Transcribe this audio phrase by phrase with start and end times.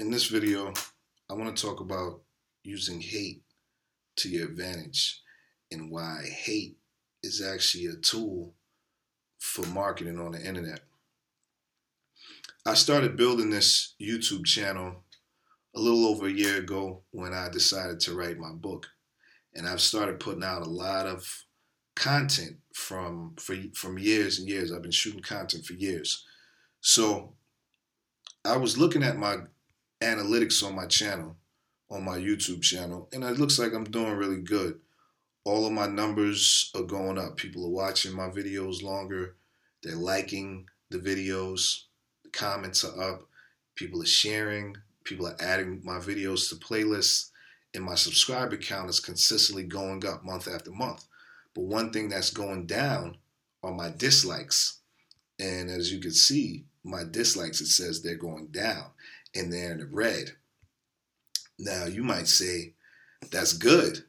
[0.00, 0.72] in this video,
[1.28, 2.22] I want to talk about
[2.62, 3.42] using hate
[4.16, 5.20] to your advantage
[5.70, 6.78] and why hate
[7.22, 8.54] is actually a tool
[9.38, 10.80] for marketing on the internet.
[12.64, 15.04] I started building this YouTube channel
[15.76, 18.86] a little over a year ago when I decided to write my book.
[19.54, 21.44] And I've started putting out a lot of
[21.94, 24.72] content from for, from years and years.
[24.72, 26.24] I've been shooting content for years.
[26.80, 27.34] So
[28.46, 29.40] I was looking at my
[30.00, 31.36] analytics on my channel,
[31.90, 34.80] on my YouTube channel, and it looks like I'm doing really good.
[35.44, 37.36] All of my numbers are going up.
[37.36, 39.36] People are watching my videos longer.
[39.82, 41.84] They're liking the videos.
[42.24, 43.22] The comments are up.
[43.74, 44.76] People are sharing.
[45.04, 47.30] People are adding my videos to playlists.
[47.74, 51.06] And my subscriber count is consistently going up month after month.
[51.54, 53.16] But one thing that's going down
[53.62, 54.80] are my dislikes.
[55.38, 58.90] And as you can see, my dislikes, it says they're going down
[59.34, 60.32] and they're in the red.
[61.58, 62.74] Now, you might say,
[63.30, 64.04] that's good.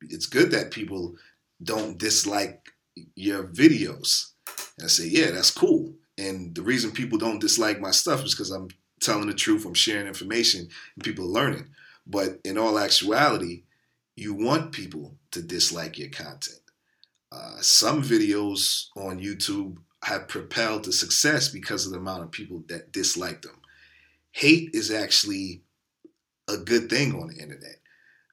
[0.00, 1.16] It's good that people
[1.62, 2.68] don't dislike
[3.16, 4.30] your videos.
[4.78, 5.94] And I say, yeah, that's cool.
[6.16, 8.68] And the reason people don't dislike my stuff is because I'm
[9.00, 11.68] telling the truth, I'm sharing information, and people are learning.
[12.06, 13.64] But in all actuality,
[14.16, 16.60] you want people to dislike your content.
[17.32, 22.62] Uh, some videos on YouTube have propelled to success because of the amount of people
[22.68, 23.60] that dislike them.
[24.34, 25.62] Hate is actually
[26.48, 27.76] a good thing on the internet.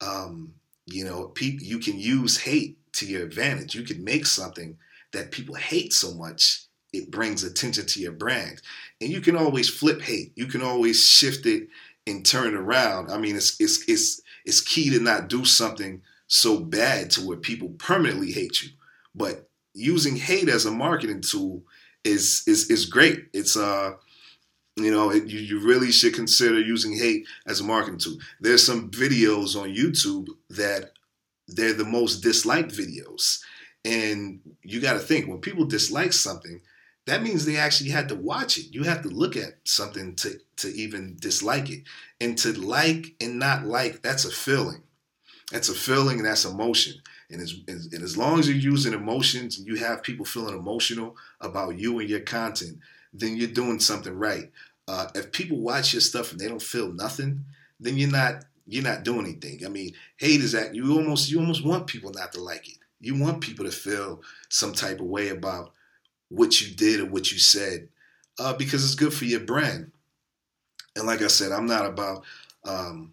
[0.00, 0.54] Um,
[0.86, 3.76] you know, people you can use hate to your advantage.
[3.76, 4.76] You can make something
[5.12, 8.60] that people hate so much it brings attention to your brand,
[9.00, 10.32] and you can always flip hate.
[10.36, 11.68] You can always shift it
[12.06, 13.10] and turn it around.
[13.10, 17.36] I mean, it's it's it's it's key to not do something so bad to where
[17.36, 18.70] people permanently hate you.
[19.14, 21.62] But using hate as a marketing tool
[22.04, 23.26] is is is great.
[23.32, 23.94] It's uh
[24.76, 28.16] you know it, you, you really should consider using hate as a marketing tool.
[28.40, 30.92] There's some videos on YouTube that
[31.46, 33.40] they're the most disliked videos,
[33.84, 36.60] and you got to think when people dislike something,
[37.06, 38.74] that means they actually had to watch it.
[38.74, 41.82] You have to look at something to to even dislike it,
[42.20, 44.82] and to like and not like that's a feeling.
[45.52, 46.94] That's a feeling and that's emotion.
[47.30, 51.16] And as, and as long as you're using emotions and you have people feeling emotional
[51.40, 52.78] about you and your content,
[53.14, 54.50] then you're doing something right.
[54.86, 57.44] Uh, if people watch your stuff and they don't feel nothing,
[57.80, 59.64] then you're not you're not doing anything.
[59.64, 62.78] I mean, hate is that you almost you almost want people not to like it.
[63.00, 65.72] You want people to feel some type of way about
[66.28, 67.88] what you did or what you said,
[68.38, 69.92] uh, because it's good for your brand.
[70.96, 72.24] And like I said, I'm not about
[72.66, 73.12] um,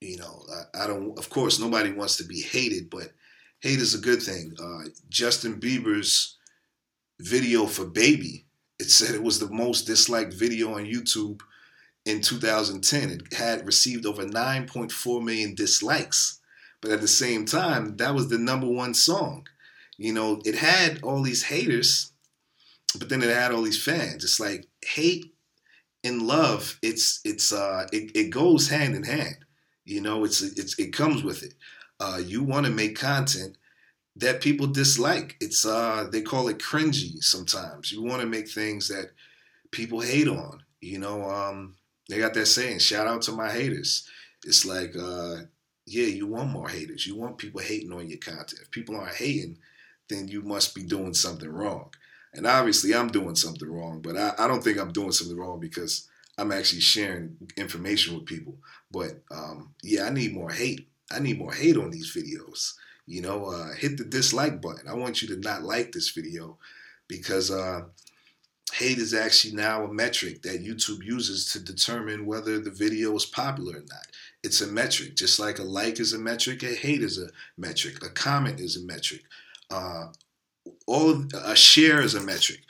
[0.00, 1.18] you know, I, I, don't.
[1.18, 3.10] Of course, nobody wants to be hated, but
[3.60, 4.54] hate is a good thing.
[4.62, 6.36] Uh, Justin Bieber's
[7.20, 8.46] video for "Baby"
[8.78, 11.40] it said it was the most disliked video on YouTube
[12.06, 13.10] in 2010.
[13.10, 16.40] It had received over 9.4 million dislikes,
[16.80, 19.46] but at the same time, that was the number one song.
[19.98, 22.12] You know, it had all these haters,
[22.98, 24.24] but then it had all these fans.
[24.24, 25.34] It's like hate
[26.02, 26.78] and love.
[26.82, 29.44] It's it's uh it, it goes hand in hand
[29.90, 31.54] you know, it's it's it comes with it.
[31.98, 33.56] Uh, you want to make content
[34.20, 35.36] that people dislike.
[35.40, 37.92] It's uh they call it cringy sometimes.
[37.92, 39.10] You want to make things that
[39.70, 40.62] people hate on.
[40.80, 41.76] You know, um,
[42.08, 44.08] they got that saying, shout out to my haters.
[44.44, 45.42] It's like, uh,
[45.86, 47.06] yeah, you want more haters.
[47.06, 48.60] You want people hating on your content.
[48.62, 49.58] If people aren't hating,
[50.08, 51.90] then you must be doing something wrong.
[52.32, 55.60] And obviously, I'm doing something wrong, but I, I don't think I'm doing something wrong
[55.60, 58.56] because I'm actually sharing information with people.
[58.90, 60.88] But um, yeah, I need more hate.
[61.10, 62.74] I need more hate on these videos.
[63.10, 64.86] You know, uh, hit the dislike button.
[64.86, 66.58] I want you to not like this video
[67.08, 67.82] because uh,
[68.72, 73.26] hate is actually now a metric that YouTube uses to determine whether the video is
[73.26, 74.06] popular or not.
[74.44, 78.04] It's a metric, just like a like is a metric, a hate is a metric,
[78.04, 79.22] a comment is a metric,
[79.72, 80.06] uh,
[80.86, 82.60] all of, a share is a metric.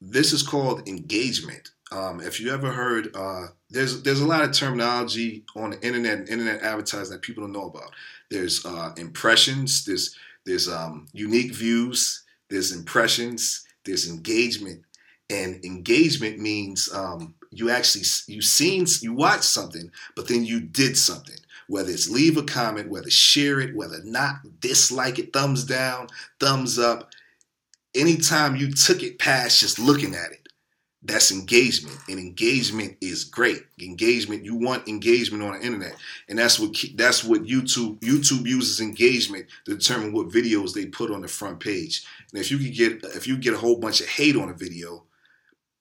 [0.00, 1.70] This is called engagement.
[1.92, 6.18] Um, if you ever heard, uh, there's there's a lot of terminology on the internet
[6.18, 7.92] and internet advertising that people don't know about.
[8.30, 14.82] There's uh, impressions, there's there's um, unique views, there's impressions, there's engagement,
[15.30, 20.96] and engagement means um, you actually you seen you watch something, but then you did
[20.96, 21.38] something.
[21.68, 26.08] Whether it's leave a comment, whether share it, whether not dislike it, thumbs down,
[26.40, 27.10] thumbs up.
[27.94, 30.45] Anytime you took it past just looking at it
[31.06, 35.94] that's engagement and engagement is great engagement you want engagement on the internet
[36.28, 41.10] and that's what that's what youtube youtube uses engagement to determine what videos they put
[41.10, 44.00] on the front page and if you could get if you get a whole bunch
[44.00, 45.02] of hate on a video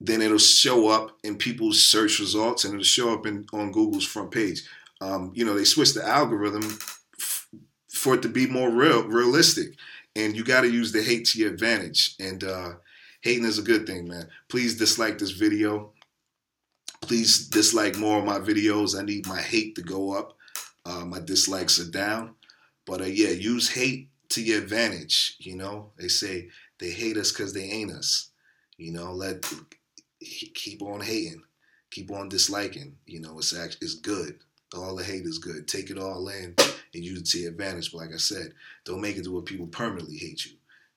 [0.00, 4.06] then it'll show up in people's search results and it'll show up in on Google's
[4.06, 4.62] front page.
[5.00, 6.78] Um, you know, they switched the algorithm
[7.18, 7.48] f-
[7.88, 9.74] for it to be more real, realistic,
[10.14, 12.14] and you got to use the hate to your advantage.
[12.20, 12.72] And uh,
[13.20, 14.28] hating is a good thing, man.
[14.48, 15.92] Please dislike this video.
[17.00, 18.98] Please dislike more of my videos.
[18.98, 20.36] I need my hate to go up.
[20.84, 22.34] Uh, my dislikes are down.
[22.86, 25.36] But uh, yeah, use hate to your advantage.
[25.38, 26.48] You know, they say
[26.78, 28.30] they hate us because they ain't us.
[28.76, 29.44] You know, let
[30.20, 31.42] keep on hating,
[31.90, 32.96] keep on disliking.
[33.06, 34.38] You know, it's actually it's good.
[34.76, 35.66] All the hate is good.
[35.66, 36.54] Take it all in
[36.94, 37.92] and use it to your advantage.
[37.92, 38.52] But like I said,
[38.84, 40.52] don't make it to where people permanently hate you.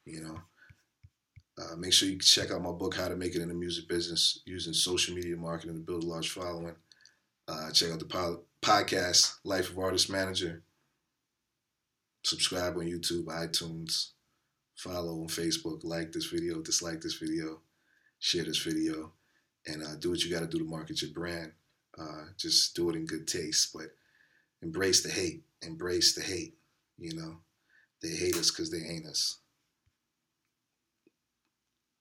[0.06, 0.42] You know.
[1.62, 3.88] Uh, make sure you check out my book, How to Make It in the Music
[3.88, 6.76] Business, using social media marketing to build a large following.
[7.48, 10.64] Uh, check out the po- podcast, Life of Artist Manager.
[12.24, 14.12] Subscribe on YouTube, iTunes.
[14.76, 15.84] Follow on Facebook.
[15.84, 17.60] Like this video, dislike this video,
[18.20, 19.12] share this video,
[19.68, 21.52] and uh, do what you got to do to market your brand.
[22.00, 23.88] Uh, just do it in good taste, but
[24.62, 25.44] embrace the hate.
[25.62, 26.56] Embrace the hate.
[26.98, 27.38] You know,
[28.02, 29.41] they hate us because they ain't us.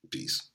[0.09, 0.51] Peace.